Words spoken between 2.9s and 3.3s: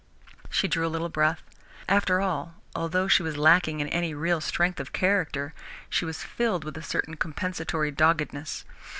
she